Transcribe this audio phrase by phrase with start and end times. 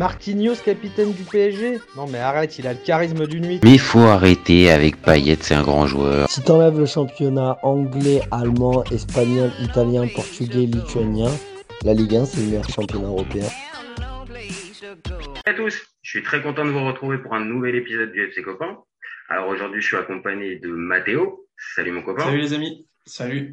[0.00, 3.60] Marquinhos, capitaine du PSG Non mais arrête, il a le charisme d'une nuit.
[3.62, 6.26] Mais il faut arrêter avec Payet, c'est un grand joueur.
[6.26, 11.28] Si t'enlèves le championnat anglais, allemand, espagnol, italien, portugais, lituanien,
[11.84, 13.44] la Ligue 1 c'est le meilleur championnat européen.
[14.72, 18.26] Salut à tous, je suis très content de vous retrouver pour un nouvel épisode du
[18.26, 18.78] FC Copain.
[19.28, 21.46] Alors aujourd'hui, je suis accompagné de Mathéo.
[21.74, 22.24] Salut mon copain.
[22.24, 22.86] Salut les amis.
[23.04, 23.52] Salut.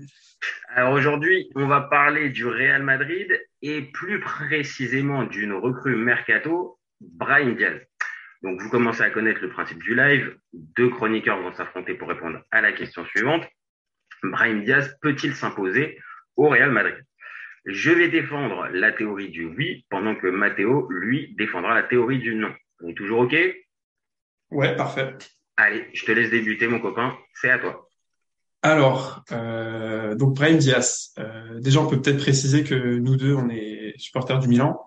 [0.69, 7.55] Alors aujourd'hui, on va parler du Real Madrid et plus précisément d'une recrue mercato, Brahim
[7.55, 7.81] Diaz.
[8.43, 10.37] Donc vous commencez à connaître le principe du live.
[10.53, 13.47] Deux chroniqueurs vont s'affronter pour répondre à la question suivante.
[14.23, 15.99] Brahim Diaz peut-il s'imposer
[16.35, 17.03] au Real Madrid?
[17.65, 22.35] Je vais défendre la théorie du oui pendant que Matteo, lui, défendra la théorie du
[22.35, 22.53] non.
[22.81, 23.35] On est toujours OK?
[24.51, 25.15] Ouais, parfait.
[25.57, 27.86] Allez, je te laisse débuter mon copain, c'est à toi.
[28.67, 31.13] Alors, euh, donc Brahim Diaz.
[31.19, 34.77] Euh, déjà, on peut peut-être préciser que nous deux, on est supporters du Milan,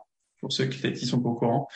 [0.41, 1.67] pour ceux qui, qui sont pas au courant.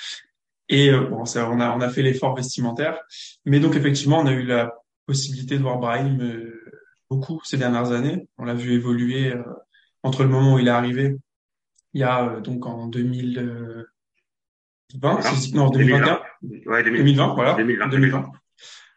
[0.68, 3.00] Et euh, bon, ça, on a on a fait l'effort vestimentaire,
[3.46, 4.74] mais donc effectivement, on a eu la
[5.06, 6.62] possibilité de voir Brahim euh,
[7.08, 8.28] beaucoup ces dernières années.
[8.36, 9.42] On l'a vu évoluer euh,
[10.02, 11.16] entre le moment où il est arrivé,
[11.94, 13.84] il y a euh, donc en 2020,
[15.55, 16.20] non 2021,
[16.66, 16.98] Ouais, 2020.
[16.98, 17.89] 2020, voilà, 2020.
[17.89, 18.30] 2020.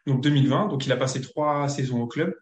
[0.06, 2.34] Donc 2020, donc il a passé trois saisons au club,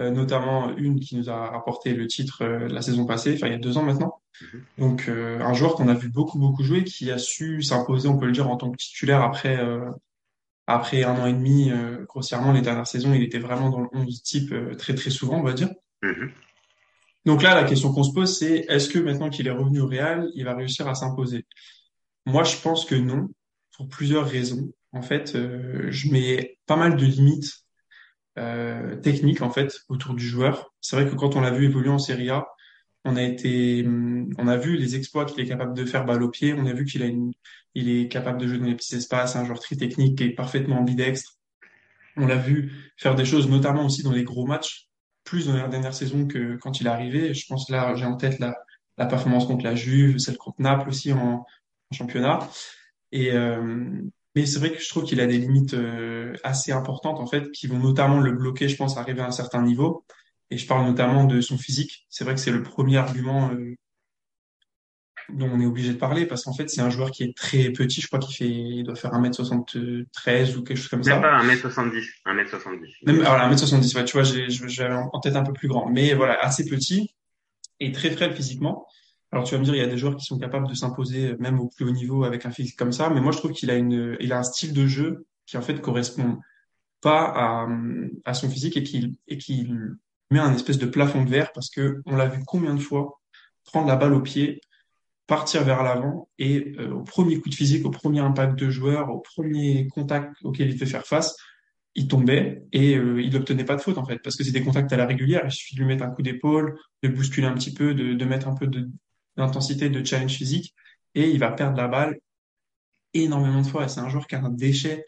[0.00, 3.52] euh, notamment une qui nous a rapporté le titre euh, la saison passée, enfin il
[3.52, 4.20] y a deux ans maintenant.
[4.40, 4.62] Mhm.
[4.78, 8.18] Donc euh, un joueur qu'on a vu beaucoup beaucoup jouer, qui a su s'imposer, on
[8.18, 9.58] peut le dire, en tant que titulaire après
[10.66, 11.72] après un an et demi,
[12.06, 15.42] grossièrement les dernières saisons, il était vraiment dans le 11 type très très souvent, on
[15.42, 15.70] va dire.
[16.02, 16.30] Mhm.
[17.26, 19.86] Donc là, la question qu'on se pose, c'est est-ce que maintenant qu'il est revenu au
[19.86, 21.44] Real, il va réussir à s'imposer?
[22.24, 23.28] Moi, je pense que non,
[23.76, 24.72] pour plusieurs raisons.
[24.92, 27.64] En fait, euh, je mets pas mal de limites
[28.40, 30.72] euh, techniques en fait autour du joueur.
[30.80, 32.46] C'est vrai que quand on l'a vu évoluer en Serie A,
[33.04, 36.22] on a été, hum, on a vu les exploits qu'il est capable de faire balle
[36.22, 36.54] au pied.
[36.54, 37.32] On a vu qu'il a une,
[37.74, 40.34] il est capable de jouer dans les petits espaces, un joueur très technique qui est
[40.34, 41.36] parfaitement ambidextre.
[42.16, 44.88] On l'a vu faire des choses, notamment aussi dans les gros matchs,
[45.24, 47.34] plus dans la dernière saison que quand il est arrivé.
[47.34, 48.54] Je pense là, j'ai en tête la,
[48.98, 51.44] la performance contre la Juve, celle contre Naples aussi en,
[51.90, 52.40] en championnat.
[53.12, 54.02] Et euh,
[54.34, 57.50] mais c'est vrai que je trouve qu'il a des limites euh, assez importantes en fait,
[57.50, 60.04] qui vont notamment le bloquer, je pense, à arriver à un certain niveau.
[60.50, 62.06] Et je parle notamment de son physique.
[62.08, 63.76] C'est vrai que c'est le premier argument euh,
[65.28, 67.70] dont on est obligé de parler parce qu'en fait, c'est un joueur qui est très
[67.70, 68.00] petit.
[68.00, 71.18] Je crois qu'il fait, il doit faire 1m73 ou quelque chose comme ça.
[71.18, 72.04] Même pas 1m70.
[72.26, 73.06] 1m70.
[73.06, 75.88] Même, alors, 1m70, ouais, tu vois, j'avais en tête un peu plus grand.
[75.88, 77.14] Mais voilà, assez petit
[77.78, 78.86] et très frêle physiquement.
[79.32, 81.36] Alors, tu vas me dire, il y a des joueurs qui sont capables de s'imposer
[81.38, 83.10] même au plus haut niveau avec un physique comme ça.
[83.10, 85.62] Mais moi, je trouve qu'il a une, il a un style de jeu qui, en
[85.62, 86.38] fait, correspond
[87.00, 87.68] pas à,
[88.24, 89.96] à son physique et qu'il, et qu'il
[90.30, 93.20] met un espèce de plafond de verre parce que on l'a vu combien de fois
[93.64, 94.60] prendre la balle au pied,
[95.26, 99.10] partir vers l'avant et euh, au premier coup de physique, au premier impact de joueur,
[99.10, 101.36] au premier contact auquel il devait faire face,
[101.94, 104.62] il tombait et euh, il n'obtenait pas de faute en fait parce que c'est des
[104.62, 105.42] contacts à la régulière.
[105.44, 108.24] Il suffit de lui mettre un coup d'épaule, de bousculer un petit peu, de, de
[108.24, 108.88] mettre un peu de
[109.40, 110.74] d'intensité, de challenge physique
[111.14, 112.18] et il va perdre la balle
[113.14, 113.84] énormément de fois.
[113.84, 115.04] Et c'est un joueur qui a un déchet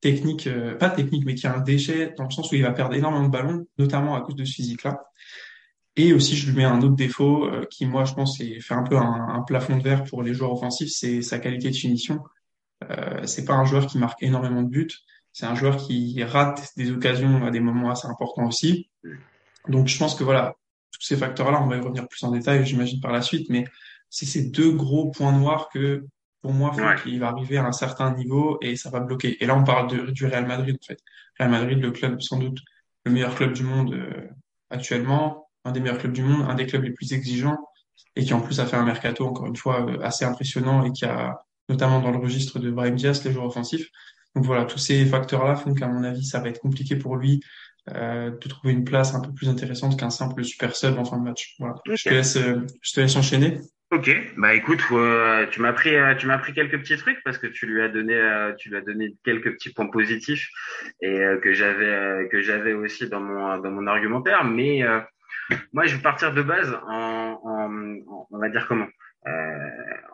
[0.00, 2.72] technique, euh, pas technique, mais qui a un déchet dans le sens où il va
[2.72, 5.02] perdre énormément de ballons, notamment à cause de ce physique-là.
[5.96, 8.84] Et aussi, je lui mets un autre défaut euh, qui, moi, je pense, fait un
[8.84, 12.20] peu un, un plafond de verre pour les joueurs offensifs, c'est sa qualité de finition.
[12.88, 14.92] Euh, c'est pas un joueur qui marque énormément de buts,
[15.32, 18.88] c'est un joueur qui rate des occasions à des moments assez importants aussi.
[19.66, 20.54] Donc, je pense que voilà,
[20.98, 23.64] tous ces facteurs-là, on va y revenir plus en détail, j'imagine, par la suite, mais
[24.10, 26.04] c'est ces deux gros points noirs que,
[26.42, 26.96] pour moi, font Ouais.
[27.02, 29.42] qu'il va arriver à un certain niveau et ça va bloquer.
[29.42, 30.98] Et là, on parle de, du Real Madrid, en fait.
[31.38, 32.58] Real Madrid, le club, sans doute,
[33.04, 34.28] le meilleur club du monde euh,
[34.70, 37.58] actuellement, un des meilleurs clubs du monde, un des clubs les plus exigeants,
[38.16, 40.92] et qui en plus a fait un mercato, encore une fois, euh, assez impressionnant et
[40.92, 43.88] qui a, notamment dans le registre de Brahim Diaz, les joueurs offensifs.
[44.34, 47.40] Donc voilà, tous ces facteurs-là font qu'à mon avis, ça va être compliqué pour lui
[47.94, 51.18] euh, de trouver une place un peu plus intéressante qu'un simple super sub en fin
[51.18, 51.54] de match.
[51.58, 51.76] Voilà.
[51.86, 53.58] Je te laisse, euh, je te laisse enchaîner.
[53.90, 57.46] Ok, bah écoute, euh, tu m'as pris, tu m'as pris quelques petits trucs parce que
[57.46, 60.50] tu lui as donné, euh, tu lui as donné quelques petits points positifs
[61.00, 64.44] et euh, que j'avais, que j'avais aussi dans mon, dans mon argumentaire.
[64.44, 64.82] Mais
[65.72, 67.72] moi, je vais partir de base en, en,
[68.06, 68.88] en- on va dire comment,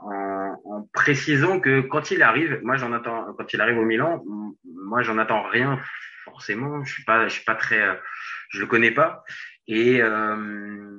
[0.02, 4.22] en, en précisant que quand il arrive, moi j'en attends, quand il arrive au Milan,
[4.64, 5.80] moi j'en attends rien
[6.34, 6.84] forcément.
[6.84, 7.94] Je suis pas, je suis pas très, euh,
[8.50, 9.24] je le connais pas
[9.68, 10.98] et euh,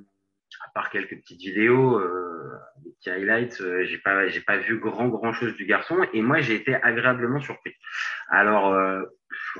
[0.65, 2.51] à part quelques petites vidéos, euh,
[2.83, 6.21] des petits highlights, euh, j'ai pas, j'ai pas vu grand grand chose du garçon et
[6.21, 7.73] moi j'ai été agréablement surpris.
[8.29, 9.03] Alors, euh,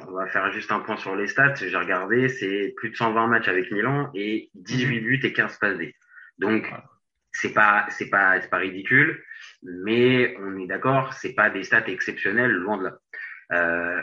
[0.08, 1.56] on va faire juste un point sur les stats.
[1.56, 5.78] J'ai regardé, c'est plus de 120 matchs avec Milan et 18 buts et 15 passes
[5.78, 5.94] D.
[6.40, 6.72] Donc
[7.34, 9.22] c'est pas, c'est pas, c'est pas ridicule.
[9.62, 12.98] mais on est d'accord, c'est pas des stats exceptionnelles, loin de là.
[13.52, 14.02] Euh,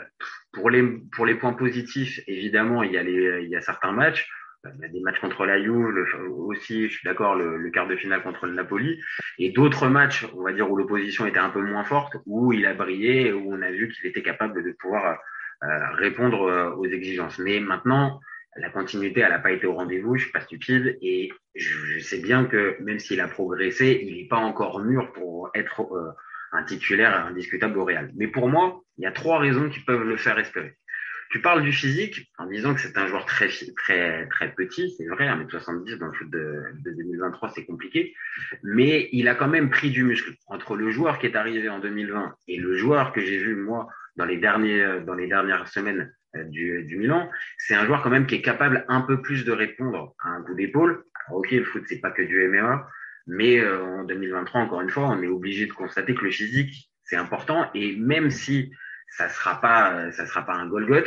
[0.53, 3.91] pour les pour les points positifs, évidemment, il y a les il y a certains
[3.91, 4.29] matchs.
[4.65, 5.93] Il y a des matchs contre la Juve,
[6.37, 8.97] aussi, je suis d'accord, le, le, quart de finale contre le Napoli,
[9.37, 12.65] et d'autres matchs, on va dire, où l'opposition était un peu moins forte, où il
[12.65, 15.19] a brillé, où on a vu qu'il était capable de pouvoir
[15.63, 17.39] euh, répondre euh, aux exigences.
[17.39, 18.19] Mais maintenant,
[18.57, 22.19] la continuité, elle n'a pas été au rendez-vous, je suis pas stupide, et je, sais
[22.19, 26.11] bien que même s'il a progressé, il n'est pas encore mûr pour être euh,
[26.53, 28.11] un titulaire indiscutable au Real.
[28.15, 30.77] Mais pour moi, il y a trois raisons qui peuvent le faire espérer.
[31.31, 35.07] Tu parles du physique en disant que c'est un joueur très très très petit, c'est
[35.07, 38.13] vrai, 1m70 dans le foot de, de 2023, c'est compliqué,
[38.61, 40.35] mais il a quand même pris du muscle.
[40.45, 43.87] Entre le joueur qui est arrivé en 2020 et le joueur que j'ai vu moi
[44.15, 47.27] dans les derniers dans les dernières semaines euh, du, du Milan,
[47.57, 50.43] c'est un joueur quand même qui est capable un peu plus de répondre à un
[50.43, 51.03] coup d'épaule.
[51.31, 52.87] ok, le foot c'est pas que du MMA,
[53.27, 56.89] mais euh, en 2023 encore une fois, on est obligé de constater que le physique
[57.03, 58.71] c'est important et même si
[59.09, 61.05] ça sera pas ça sera pas un Golgot,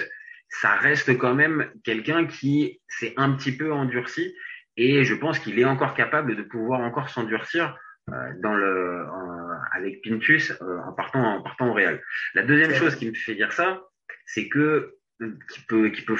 [0.48, 4.34] ça reste quand même quelqu'un qui s'est un petit peu endurci
[4.76, 7.76] et je pense qu'il est encore capable de pouvoir encore s'endurcir
[8.10, 9.06] euh, dans le
[9.72, 12.02] avec Pintus euh, en partant en partant au Real.
[12.34, 13.82] La deuxième chose qui me fait dire ça,
[14.24, 14.96] c'est que
[15.50, 16.16] qui peut qui peut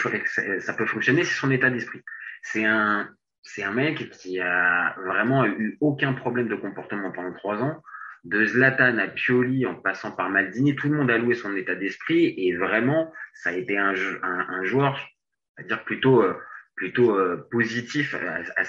[0.59, 2.03] ça peut fonctionner, c'est son état d'esprit.
[2.43, 3.09] C'est un
[3.47, 7.83] c'est un mec qui a vraiment eu aucun problème de comportement pendant trois ans
[8.25, 11.77] de Zlatan à Pioli en passant par Maldini, tout le monde a loué son état
[11.77, 13.95] d'esprit et vraiment, ça a été un,
[14.65, 14.99] joueur,
[15.65, 16.35] dire plutôt euh,
[16.75, 18.65] plutôt euh, positif à,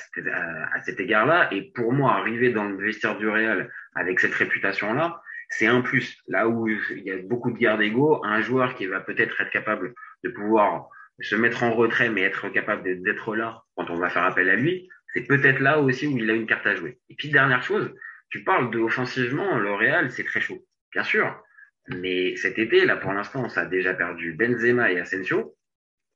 [0.81, 1.49] cet égard-là.
[1.51, 6.21] Et pour moi, arriver dans le vestiaire du Real avec cette réputation-là, c'est un plus.
[6.27, 9.51] Là où il y a beaucoup de guerre d'ego, un joueur qui va peut-être être
[9.51, 9.93] capable
[10.23, 10.89] de pouvoir
[11.19, 14.55] se mettre en retrait, mais être capable d'être là quand on va faire appel à
[14.55, 16.99] lui, c'est peut-être là aussi où il a une carte à jouer.
[17.09, 17.93] Et puis dernière chose,
[18.29, 21.41] tu parles de offensivement, le Real, c'est très chaud, bien sûr.
[21.87, 25.55] Mais cet été, là, pour l'instant, ça a déjà perdu Benzema et Asensio.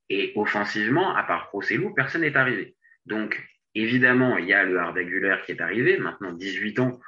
[0.10, 2.76] Et offensivement, à part Rossellou, personne n'est arrivé.
[3.06, 3.42] Donc,
[3.76, 7.00] évidemment, il y a le Arda qui est arrivé, maintenant 18 ans.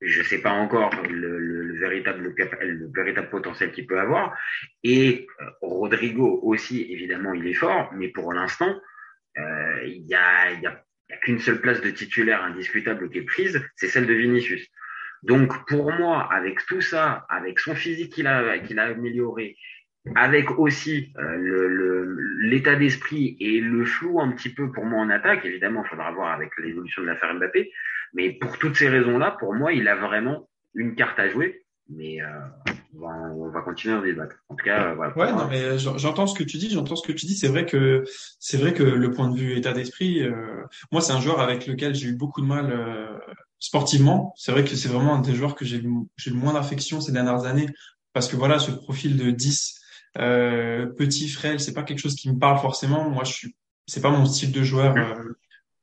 [0.00, 4.36] Je ne sais pas encore le, véritable, le, véritable potentiel qu'il peut avoir.
[4.82, 8.80] Et euh, Rodrigo aussi, évidemment, il est fort, mais pour l'instant,
[9.38, 13.22] euh, il y, a, y a n'y qu'une seule place de titulaire indiscutable qui est
[13.22, 14.66] prise, c'est celle de Vinicius.
[15.22, 19.56] Donc pour moi, avec tout ça, avec son physique qu'il a, qu'il a amélioré,
[20.14, 25.44] avec aussi euh, l'état d'esprit et le flou un petit peu pour moi en attaque,
[25.44, 27.72] évidemment, il faudra voir avec l'évolution de l'affaire Mbappé,
[28.14, 31.62] mais pour toutes ces raisons-là, pour moi, il a vraiment une carte à jouer.
[31.88, 32.26] Mais euh,
[33.00, 34.36] on va, continuer à débattre.
[34.48, 35.16] En tout cas, voilà.
[35.16, 36.70] Ouais, non, mais j'entends ce que tu dis.
[36.70, 37.36] J'entends ce que tu dis.
[37.36, 38.02] C'est vrai que
[38.40, 41.66] c'est vrai que le point de vue état d'esprit, euh, moi, c'est un joueur avec
[41.66, 43.18] lequel j'ai eu beaucoup de mal euh,
[43.60, 44.34] sportivement.
[44.36, 45.82] C'est vrai que c'est vraiment un des joueurs que j'ai
[46.16, 47.68] j'ai le moins d'affection ces dernières années
[48.12, 49.80] parce que voilà, ce profil de 10
[50.18, 53.08] euh, petit frêle, c'est pas quelque chose qui me parle forcément.
[53.10, 53.56] Moi, je suis,
[53.86, 54.94] c'est pas mon style de joueur.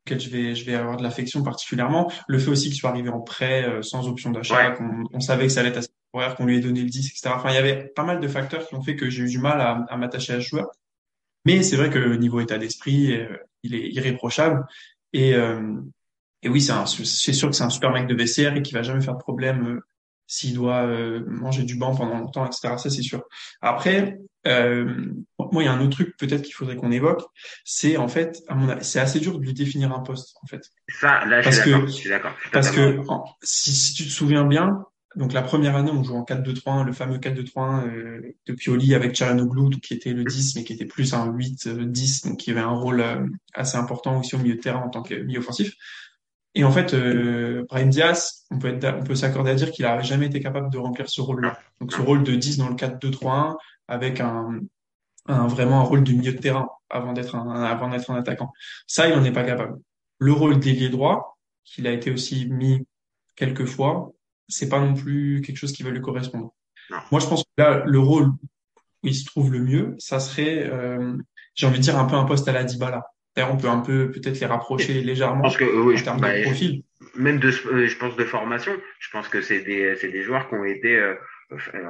[0.10, 2.90] Euh, auquel je vais je vais avoir de l'affection particulièrement le fait aussi qu'il soit
[2.90, 5.90] arrivé en prêt euh, sans option d'achat qu'on on savait que ça allait être assez
[6.38, 7.34] qu'on lui ait donné le 10, etc.
[7.36, 9.40] Enfin, il y avait pas mal de facteurs qui ont fait que j'ai eu du
[9.40, 10.70] mal à, à m'attacher à ce joueur.
[11.46, 14.66] Mais c'est vrai que niveau état d'esprit, euh, il est irréprochable.
[15.12, 15.82] Et, euh,
[16.42, 19.02] et oui, c'est sûr que c'est un super mec de vestiaire et qui va jamais
[19.02, 19.80] faire de problème euh,
[20.28, 20.88] s'il doit
[21.28, 22.76] manger du banc pendant longtemps, etc.
[22.78, 23.24] Ça, c'est sûr.
[23.62, 27.22] Après, moi, il y a un autre truc peut-être qu'il faudrait qu'on évoque,
[27.64, 30.48] c'est en fait, à mon avis, c'est assez dur de lui définir un poste, en
[30.48, 30.70] fait.
[30.88, 32.34] Ça, là, je suis d'accord.
[32.52, 33.00] Parce que
[33.42, 34.86] si, si tu te souviens bien,
[35.16, 39.16] donc la première année, on joue en 4-2-3-1, le fameux 4-2-3-1 euh, de Pioli avec
[39.16, 42.72] Charanoglu, qui était le 10, mais qui était plus un 8-10, donc qui avait un
[42.72, 45.76] rôle euh, assez important aussi au milieu de terrain en tant que milieu offensif.
[46.56, 49.86] Et en fait, euh, Brian Diaz, on peut, être, on peut s'accorder à dire qu'il
[49.86, 51.58] n'a jamais été capable de remplir ce rôle-là.
[51.80, 53.56] Donc ce rôle de 10 dans le 4-2-3-1
[53.88, 54.60] avec un,
[55.28, 58.52] un, vraiment un rôle de milieu de terrain avant d'être un, avant d'être un attaquant.
[58.88, 59.80] Ça, il n'en est pas capable.
[60.20, 62.86] Le rôle d'ailier droit, qu'il a été aussi mis
[63.36, 64.12] quelques fois,
[64.48, 66.54] c'est pas non plus quelque chose qui va lui correspondre.
[67.12, 70.70] Moi, je pense que là, le rôle où il se trouve le mieux, ça serait,
[70.70, 71.18] euh,
[71.56, 73.04] j'ai envie de dire, un peu un poste à la Dybala.
[73.36, 76.42] D'ailleurs, on peut un peu peut-être les rapprocher légèrement que, oui, en termes de bah,
[76.44, 76.84] profil.
[77.16, 78.74] Même de, euh, je pense de formation.
[79.00, 81.16] Je pense que c'est des, c'est des joueurs qui ont été, euh,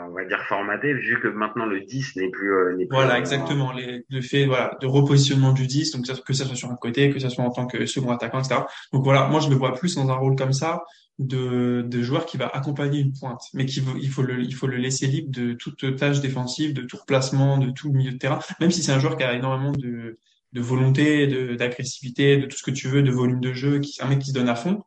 [0.07, 2.95] on va dire formatés, vu que maintenant le 10 n'est plus, n'est plus.
[2.95, 3.71] Voilà, exactement.
[3.71, 7.09] Les, le fait, voilà, de repositionnement du 10, donc que ça soit sur un côté,
[7.09, 8.61] que ça soit en tant que second attaquant, etc.
[8.91, 10.83] Donc voilà, moi je le vois plus dans un rôle comme ça
[11.19, 14.67] de, de joueur qui va accompagner une pointe, mais qu'il il faut le, il faut
[14.67, 18.39] le laisser libre de toute tâche défensive, de tout replacement, de tout milieu de terrain,
[18.59, 20.17] même si c'est un joueur qui a énormément de,
[20.53, 24.01] de volonté, de, d'agressivité, de tout ce que tu veux, de volume de jeu, qui,
[24.01, 24.83] un mec qui se donne à fond.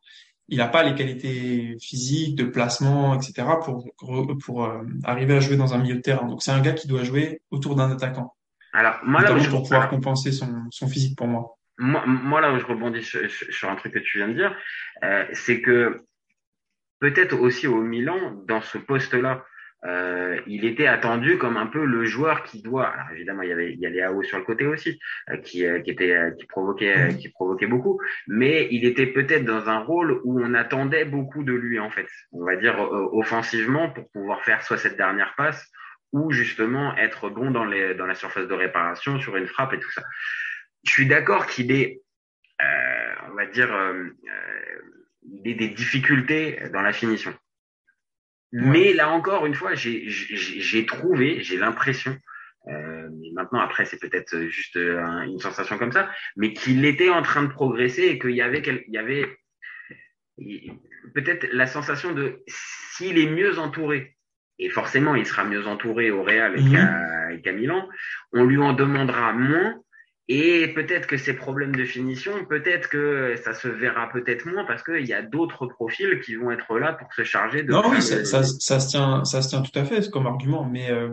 [0.49, 3.49] Il n'a pas les qualités physiques, de placement, etc.
[3.65, 3.85] pour
[4.45, 6.27] pour euh, arriver à jouer dans un milieu de terrain.
[6.27, 8.35] Donc c'est un gars qui doit jouer autour d'un attaquant.
[8.73, 11.57] Alors moi là, pour pouvoir compenser son, son physique pour moi.
[11.79, 14.57] Moi, moi là où je rebondis sur, sur, un truc que tu viens de dire,
[15.03, 16.05] euh, c'est que
[17.01, 19.45] peut-être aussi au Milan, dans ce poste-là,
[19.87, 22.89] euh, il était attendu comme un peu le joueur qui doit.
[22.89, 24.99] Alors évidemment, il y avait il y a sur le côté aussi
[25.31, 29.45] euh, qui euh, qui était euh, qui provoquait qui provoquait beaucoup, mais il était peut-être
[29.45, 32.09] dans un rôle où on attendait beaucoup de lui en fait.
[32.33, 32.79] On va dire
[33.13, 35.71] offensivement pour pouvoir faire soit cette dernière passe
[36.13, 39.79] ou justement être bon dans les dans la surface de réparation sur une frappe et
[39.79, 40.03] tout ça.
[40.85, 42.01] Je suis d'accord qu'il est
[43.29, 43.71] on va dire
[45.23, 47.35] des difficultés dans la finition.
[48.59, 52.17] Mais là encore, une fois, j'ai trouvé, j'ai l'impression,
[52.69, 57.43] euh, maintenant après c'est peut-être juste une sensation comme ça, mais qu'il était en train
[57.43, 59.27] de progresser et qu'il y avait, il y avait
[61.15, 64.17] peut-être la sensation de s'il est mieux entouré,
[64.59, 67.43] et forcément il sera mieux entouré au Real mmh.
[67.43, 67.87] qu'à Milan,
[68.33, 69.79] on lui en demandera moins
[70.29, 74.83] et peut-être que ces problèmes de finition, peut-être que ça se verra peut-être moins parce
[74.83, 77.71] qu'il y a d'autres profils qui vont être là pour se charger de.
[77.71, 80.65] Non, oui, ça, ça, ça, se tient, ça se tient tout à fait comme argument,
[80.65, 81.11] mais euh,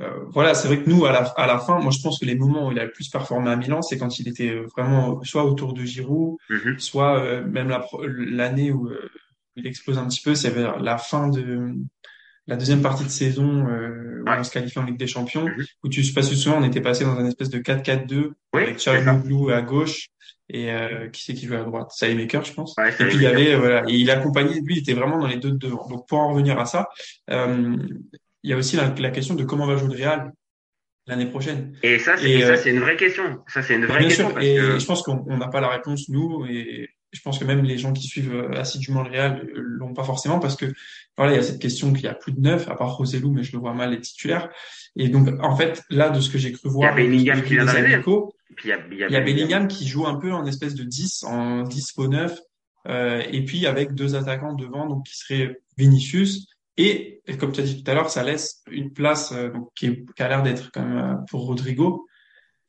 [0.00, 2.26] euh, voilà, c'est vrai que nous à la, à la fin, moi je pense que
[2.26, 5.20] les moments où il a le plus performé à Milan, c'est quand il était vraiment
[5.24, 6.78] soit autour de Giroud, mm-hmm.
[6.78, 8.88] soit euh, même l'année où
[9.56, 11.74] il explose un petit peu, c'est vers la fin de
[12.46, 15.64] la deuxième partie de saison euh, où on se qualifie en Ligue des Champions, mhm.
[15.82, 18.78] où tu sais pas si souvent on était passé dans un espèce de 4-4-2 avec
[18.78, 19.08] Charles
[19.52, 20.08] à gauche
[20.50, 21.90] et euh, qui c'est qui jouait à droite?
[22.02, 22.74] Maker je pense.
[22.78, 25.38] et puis il y avait voilà, et il accompagnait lui, il était vraiment dans les
[25.38, 25.88] deux de devant.
[25.88, 26.88] Donc pour en revenir à ça,
[27.30, 27.76] euh,
[28.42, 30.32] il y a aussi la, question de comment va jouer le Real
[31.06, 31.76] l'année prochaine.
[31.82, 33.42] Et ça, c'est euh, une vraie question.
[33.46, 34.30] Ça, c'est une vraie bien question.
[34.30, 37.62] Sûr, et je pense qu'on n'a pas la réponse nous et je pense que même
[37.62, 40.66] les gens qui suivent euh, assidûment le Real l'ont pas forcément parce que
[41.16, 43.30] voilà, il y a cette question qu'il y a plus de neuf, à part Roselou,
[43.30, 44.50] mais je le vois mal les titulaires.
[44.96, 47.42] Et donc, en fait, là, de ce que j'ai cru voir, il y a Bellingham
[47.44, 48.02] qui vient d'arriver.
[48.62, 51.24] Il y a, il y a, Bellingham qui joue un peu en espèce de 10,
[51.24, 52.36] en 10 faux 9,
[52.88, 57.64] euh, et puis avec deux attaquants devant, donc qui seraient Vinicius, et, comme tu as
[57.64, 60.70] dit tout à l'heure, ça laisse une place euh, donc, qui, qui, a l'air d'être
[60.72, 62.06] quand même euh, pour Rodrigo.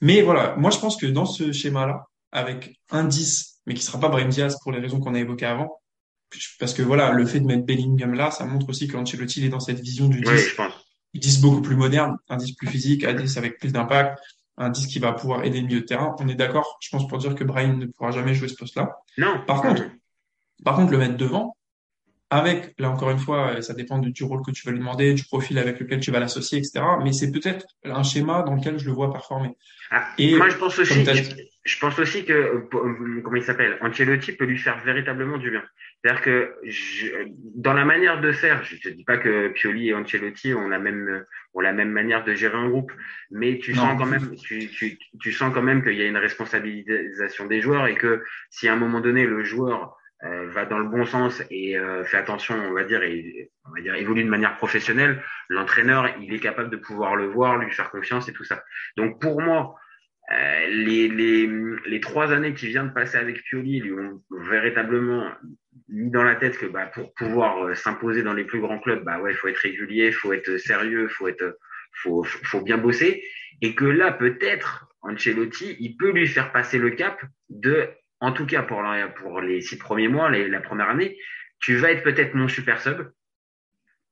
[0.01, 3.99] Mais voilà, moi je pense que dans ce schéma-là, avec un 10 mais qui sera
[3.99, 5.81] pas Brahim Diaz pour les raisons qu'on a évoquées avant.
[6.59, 9.59] Parce que voilà, le fait de mettre Bellingham là, ça montre aussi qu'Ancelotti est dans
[9.59, 13.37] cette vision du 10, oui, 10 beaucoup plus moderne, un 10 plus physique, un 10
[13.37, 14.19] avec plus d'impact,
[14.57, 16.15] un 10 qui va pouvoir aider le milieu de terrain.
[16.19, 18.97] On est d'accord, je pense, pour dire que Brahim ne pourra jamais jouer ce poste-là.
[19.17, 19.43] Non.
[19.45, 19.83] Par contre,
[20.63, 21.55] par contre, le mettre devant,
[22.31, 25.23] avec, là encore une fois, ça dépend du, rôle que tu vas lui demander, du
[25.23, 26.83] profil avec lequel tu vas l'associer, etc.
[27.03, 29.51] Mais c'est peut-être un schéma dans lequel je le vois performer.
[29.91, 31.05] Ah, et moi, je pense aussi,
[31.63, 35.63] je, pense aussi que, euh, comment il s'appelle, Ancelotti peut lui faire véritablement du bien.
[36.03, 36.55] C'est-à-dire que
[37.55, 40.79] dans la manière de faire, je ne dis pas que Pioli et Ancelotti ont la
[40.79, 42.91] même ont la même manière de gérer un groupe,
[43.31, 46.17] mais tu sens quand même tu, tu, tu sens quand même qu'il y a une
[46.17, 50.79] responsabilisation des joueurs et que si à un moment donné le joueur euh, va dans
[50.79, 54.23] le bon sens et euh, fait attention, on va dire, et on va dire évolue
[54.23, 58.33] de manière professionnelle, l'entraîneur, il est capable de pouvoir le voir, lui faire confiance et
[58.33, 58.63] tout ça.
[58.97, 59.75] Donc pour moi,
[60.31, 61.49] euh, les, les,
[61.85, 65.29] les trois années qui vient de passer avec Pioli lui ont véritablement
[65.89, 69.19] mis dans la tête que bah, pour pouvoir s'imposer dans les plus grands clubs, bah
[69.19, 71.57] ouais, il faut être régulier, faut être sérieux, faut être,
[71.93, 73.23] faut, faut bien bosser,
[73.61, 77.89] et que là peut-être Ancelotti, il peut lui faire passer le cap de
[78.25, 78.83] en tout cas pour,
[79.17, 81.17] pour les six premiers mois, la première année,
[81.59, 83.11] tu vas être peut-être mon super sub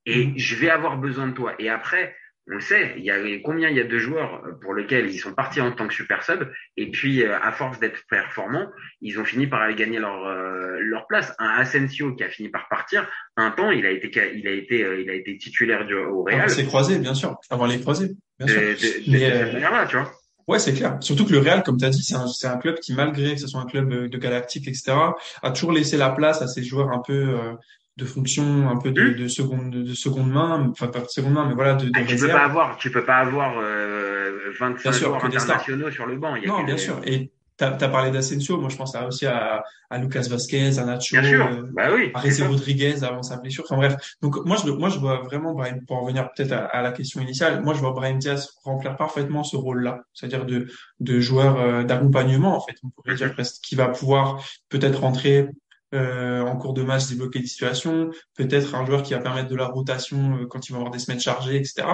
[0.05, 0.33] et mhm.
[0.37, 1.55] je vais avoir besoin de toi.
[1.59, 2.15] Et après,
[2.47, 5.17] on le sait, il y a combien il y a de joueurs pour lesquels ils
[5.17, 8.67] sont partis en tant que super sub et puis euh, à force d'être performants,
[9.01, 11.33] ils ont fini par aller gagner leur euh, leur place.
[11.39, 14.83] Un Asensio qui a fini par partir, un temps il a été il a été
[14.83, 16.49] euh, il a été titulaire du, au Real.
[16.49, 18.61] C'est croisé bien sûr, avant les croisés, bien sûr.
[18.61, 20.11] De, cette manière-là, tu vois.
[20.47, 20.97] Ouais, c'est clair.
[20.99, 23.35] Surtout que le Real, comme tu as dit, c'est un, c'est un club qui, malgré
[23.35, 24.93] que ce soit un club de galactique, etc.,
[25.41, 27.53] a toujours laissé la place à ces joueurs un peu euh,
[27.97, 29.15] de fonction, un peu de, hmm.
[29.15, 32.03] de, seconde de seconde main, enfin pas de seconde main, mais voilà, de, de ah,
[32.03, 36.35] tu peux pas avoir, tu peux pas avoir euh, 25 joueurs internationaux sur le banc.
[36.35, 36.99] Il y a non, bien sûr.
[37.05, 37.31] Et
[37.71, 41.63] tu as, parlé d'Asensio, moi je pense aussi à, à Lucas Vasquez, à Nacho, euh,
[41.73, 43.63] bah oui, à Reza Rodriguez avant sa blessure.
[43.65, 46.91] Enfin bref, donc moi je, moi je vois vraiment, Brahim, pour revenir peut-être à, la
[46.91, 50.67] question initiale, moi je vois Brahim Diaz remplir parfaitement ce rôle-là, c'est-à-dire de,
[50.99, 55.49] de joueur euh, d'accompagnement en fait, on pourrait dire presque, qui va pouvoir peut-être rentrer
[55.93, 59.55] euh, en cours de match, débloquer des situations, peut-être un joueur qui va permettre de
[59.55, 61.87] la rotation euh, quand il va avoir des semaines chargées, etc.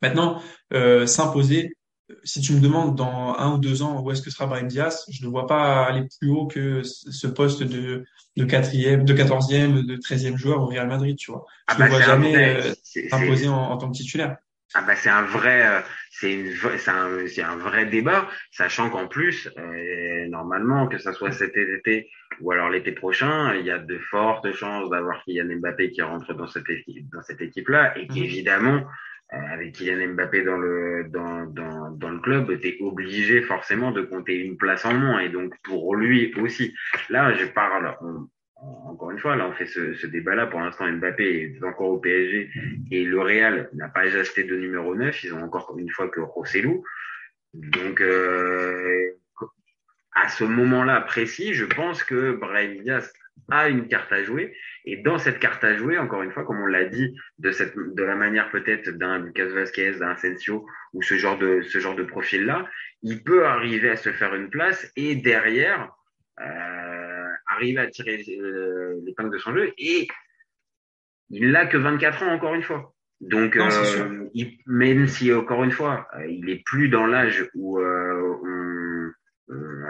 [0.00, 0.40] Maintenant,
[0.72, 1.76] euh, s'imposer,
[2.24, 5.04] si tu me demandes dans un ou deux ans où est-ce que sera Brahim Diaz,
[5.10, 8.04] je ne vois pas aller plus haut que ce poste de,
[8.36, 11.44] de quatrième, de quatorzième, de treizième joueur au Real Madrid, tu vois.
[11.68, 12.72] Je Ah ne bah, le vois jamais euh,
[13.12, 14.36] imposé en, en tant que titulaire.
[14.72, 15.80] Ah bah c'est un vrai, euh,
[16.12, 21.56] c'est un, c'est un vrai débat, sachant qu'en plus, euh, normalement, que ça soit cet
[21.56, 22.08] été
[22.40, 26.32] ou alors l'été prochain, il y a de fortes chances d'avoir Kylian Mbappé qui rentre
[26.34, 28.14] dans cette équipe, dans cette équipe-là, et Mhm.
[28.14, 28.80] qu'évidemment,
[29.32, 34.02] euh, avec Kylian Mbappé dans le dans dans dans le club, t'es obligé forcément de
[34.02, 36.74] compter une place en moins, et donc pour lui aussi.
[37.08, 37.94] Là, je parle.
[38.56, 40.46] encore une fois, là, on fait ce, débat-là.
[40.46, 42.50] Pour l'instant, Mbappé est encore au PSG
[42.90, 45.24] et le Real n'a pas acheté de numéro 9.
[45.24, 46.84] Ils ont encore une fois que Rossellou.
[47.54, 49.10] Donc, euh,
[50.14, 52.82] à ce moment-là précis, je pense que Brahim
[53.50, 54.54] a une carte à jouer.
[54.84, 57.74] Et dans cette carte à jouer, encore une fois, comme on l'a dit, de cette,
[57.76, 61.96] de la manière peut-être d'un Lucas Vasquez, d'un Asensio ou ce genre de, ce genre
[61.96, 62.68] de profil-là,
[63.02, 65.90] il peut arriver à se faire une place et derrière,
[66.40, 69.72] euh, arriver à tirer euh, l'épingle de son jeu.
[69.78, 70.06] Et
[71.30, 72.94] il n'a que 24 ans, encore une fois.
[73.20, 77.48] Donc, Non, euh, il- même si, encore une fois, euh, il est plus dans l'âge
[77.54, 78.38] où euh,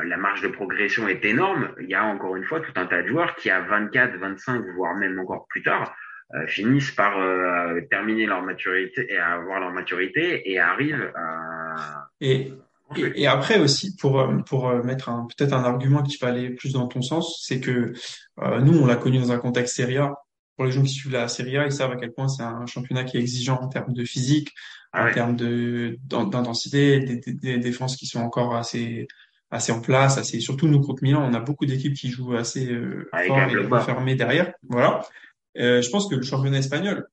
[0.05, 3.03] la marge de progression est énorme, il y a encore une fois tout un tas
[3.03, 5.95] de joueurs qui, à 24, 25, voire même encore plus tard,
[6.35, 12.09] euh, finissent par euh, terminer leur maturité et avoir leur maturité et arrivent à...
[12.21, 12.53] Et,
[12.97, 16.51] et, et après aussi, pour, euh, pour euh, mettre peut-être un argument qui va aller
[16.51, 17.93] plus dans ton sens, c'est que
[18.43, 20.15] euh, nous, on l'a connu dans un contexte Serie A.
[20.57, 22.67] Pour les gens qui suivent la Serie A, ils savent à quel point c'est un
[22.67, 24.53] championnat qui est exigeant en termes de physique,
[24.93, 25.13] Ah en ouais.
[25.13, 29.09] termes de d'in- d'intensité, des, des, des défenses qui sont encore assez
[29.51, 32.71] assez en place, assez surtout nous contre Milan, on a beaucoup d'équipes qui jouent assez
[32.71, 33.81] euh, Avec fort et bloc bas.
[33.81, 34.53] fermé derrière.
[34.69, 35.01] Voilà.
[35.59, 37.09] Euh, je pense que le championnat espagnol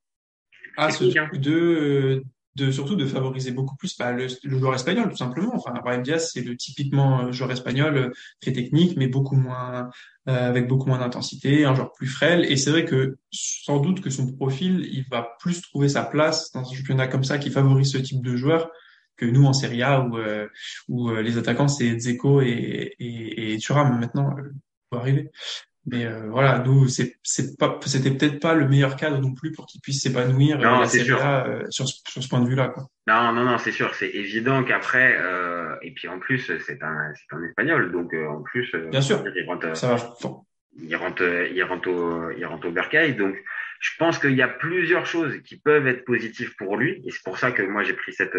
[0.77, 1.29] a ce hein.
[1.34, 2.24] de
[2.58, 5.51] de surtout de favoriser beaucoup plus bah, le, le joueur espagnol tout simplement.
[5.53, 8.10] Enfin, Brahim Diaz c'est le typiquement euh, joueur espagnol euh,
[8.41, 9.89] très technique mais beaucoup moins
[10.27, 14.01] euh, avec beaucoup moins d'intensité, un joueur plus frêle et c'est vrai que sans doute
[14.01, 17.51] que son profil il va plus trouver sa place dans un championnat comme ça qui
[17.51, 18.72] favorise ce type de joueur
[19.17, 20.47] que nous en Serie A où euh,
[20.88, 24.43] où euh, les attaquants c'est Dzeko et et, et Thuram maintenant euh,
[24.91, 25.30] faut arriver.
[25.89, 29.53] Mais euh, voilà, nous, c'est c'est pas, c'était peut-être pas le meilleur cadre non plus
[29.53, 32.73] pour qu'il puisse s'épanouir Non, euh, euh, sur ce- sur ce point de vue-là.
[33.08, 37.13] Non, non, non, c'est sûr, c'est évident qu'après, euh, et puis en plus, c'est un,
[37.15, 39.23] c'est un espagnol, donc euh, en plus, euh, Bien sûr.
[39.34, 40.13] il rentre, Ça va.
[40.77, 43.15] il rentre, il rentre au, il rentre au bercail.
[43.15, 43.36] Donc,
[43.80, 47.23] je pense qu'il y a plusieurs choses qui peuvent être positives pour lui, et c'est
[47.23, 48.36] pour ça que moi j'ai pris cette,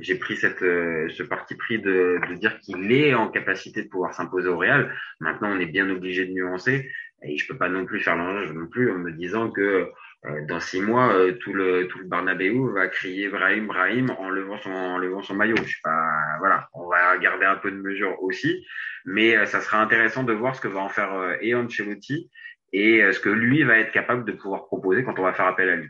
[0.00, 3.88] j'ai pris cette, euh, ce parti pris de, de dire qu'il est en capacité de
[3.88, 4.94] pouvoir s'imposer au Real.
[5.20, 6.90] Maintenant, on est bien obligé de nuancer,
[7.22, 9.90] et je peux pas non plus faire l'enjeu non plus en me disant que
[10.26, 14.28] euh, dans six mois, euh, tout le tout le Barnabéu va crier Brahim, Brahim en
[14.28, 15.56] levant son en levant son maillot.
[15.56, 16.04] Je suis pas,
[16.40, 18.66] voilà, on va garder un peu de mesure aussi,
[19.06, 22.30] mais euh, ça sera intéressant de voir ce que va en faire euh, et Ancelotti
[22.72, 25.46] et euh, ce que lui va être capable de pouvoir proposer quand on va faire
[25.46, 25.88] appel à lui.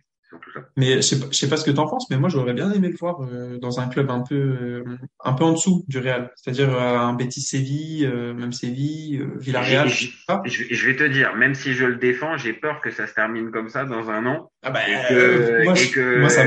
[0.55, 0.61] Ça.
[0.77, 2.71] Mais je sais pas, je sais pas ce que t'en penses, mais moi j'aurais bien
[2.73, 4.85] aimé le voir euh, dans un club un peu euh,
[5.25, 9.39] un peu en dessous du Real, c'est-à-dire euh, un Betis Séville, euh, même Séville, euh,
[9.39, 10.07] Villarreal, je.
[10.45, 13.15] Je, je vais te dire, même si je le défends, j'ai peur que ça se
[13.15, 14.51] termine comme ça dans un an.
[14.63, 16.45] Ah bah, Et que- euh, moi, et je- que- moi ça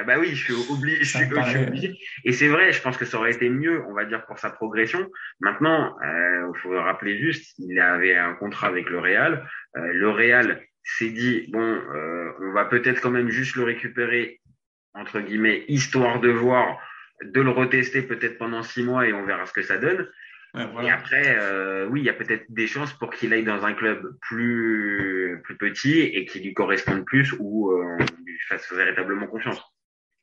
[0.00, 1.94] Eh bah oui, je suis obligé, je suis, je obligé.
[2.24, 4.48] Et c'est vrai, je pense que ça aurait été mieux, on va dire, pour sa
[4.50, 5.06] progression.
[5.40, 9.46] Maintenant, euh, il faut rappeler juste, il avait un contrat avec le Real.
[9.76, 14.40] Euh, le Real s'est dit, bon, euh, on va peut-être quand même juste le récupérer,
[14.94, 16.78] entre guillemets, histoire de voir,
[17.24, 20.08] de le retester peut-être pendant six mois et on verra ce que ça donne.
[20.54, 20.94] ouais, Et voilà.
[20.94, 24.16] après, euh, oui, il y a peut-être des chances pour qu'il aille dans un club
[24.20, 29.60] plus plus petit et qui lui corresponde plus ou euh, on lui fasse véritablement confiance.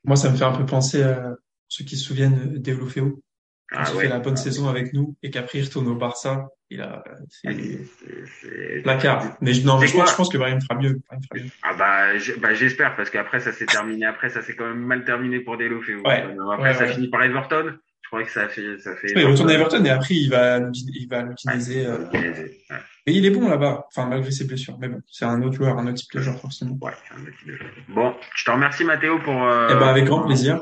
[0.04, 1.36] Moi ça me fait un peu penser à
[1.67, 3.22] ceux qui se souviennent d'Eulofeo,
[3.69, 4.04] quand Ah ouais.
[4.04, 7.03] fait la bonne saison avec nous et qu'après il retourne au Barça, il a
[7.41, 9.38] c'est placard.
[9.41, 10.99] Mais je, non, je pense, je pense que Brahim fera mieux.
[11.08, 11.49] Brahim fera mieux.
[11.63, 14.05] Ah bah, bah j'espère parce qu'après ça s'est terminé.
[14.05, 16.01] Après ça s'est quand même mal terminé pour Delofeu.
[16.05, 16.93] Ouais, Après ouais, ça ouais.
[16.93, 17.73] finit par Everton.
[18.01, 19.08] Je crois que ça fait ça fait.
[19.15, 21.88] Il retourne à Everton et après il va il va l'utiliser.
[21.88, 24.77] Ouais, euh, Et il est bon là-bas, enfin malgré ses blessures.
[24.79, 26.77] Mais bon, c'est un autre joueur, un autre type de joueur forcément.
[26.82, 27.53] ouais, un peu.
[27.89, 29.43] Bon, je te remercie Mathéo pour.
[29.43, 30.62] euh, Eh ben avec grand plaisir.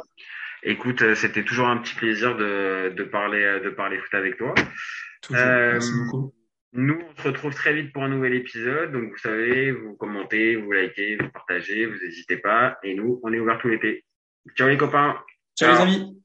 [0.64, 4.54] Écoute, euh, c'était toujours un petit plaisir de, de parler de parler foot avec toi.
[5.28, 5.42] Toujours.
[5.42, 6.34] Euh, Merci beaucoup.
[6.74, 8.92] Nous, on se retrouve très vite pour un nouvel épisode.
[8.92, 12.78] Donc, vous savez, vous commentez, vous likez, vous partagez, vous n'hésitez pas.
[12.84, 14.04] Et nous, on est ouvert tout l'été.
[14.56, 15.16] Ciao les copains.
[15.58, 16.24] Ciao les amis.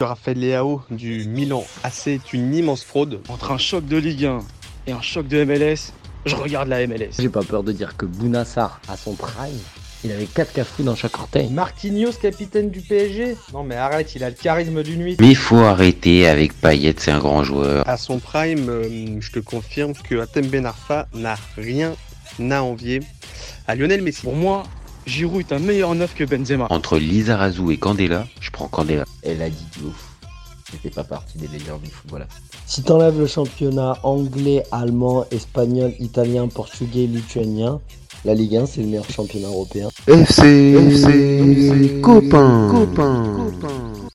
[0.00, 3.20] Raphaël Leao du Milan AC est une immense fraude.
[3.28, 4.38] Entre un choc de Ligue 1
[4.86, 5.92] et un choc de MLS,
[6.24, 7.12] je regarde la MLS.
[7.18, 9.58] J'ai pas peur de dire que Bounassar, à son prime,
[10.06, 11.48] Il avait 4 cafous dans chaque orteil.
[11.50, 15.16] Marquinhos, capitaine du PSG Non mais arrête, il a le charisme d'une nuit.
[15.18, 17.88] Mais il faut arrêter avec Payet, c'est un grand joueur.
[17.88, 21.96] À son prime, euh, je te confirme que Atem Ben Arfa n'a rien
[22.38, 23.00] à envier
[23.66, 24.22] à Lionel Messi.
[24.22, 24.62] Pour moi,
[25.06, 26.68] Giroud est un meilleur neuf que Benzema.
[26.70, 29.06] Entre Lizarazu et Candela, je prends Candela.
[29.24, 30.04] Elle a dit de ouf.
[30.70, 32.28] C'était pas partie des meilleurs du football.
[32.64, 37.80] Si t'enlèves le championnat anglais, allemand, espagnol, italien, portugais, lituanien,
[38.26, 39.88] la Ligue 1 c'est le meilleur championnat européen.
[40.08, 43.96] FC, FC, copain, copain.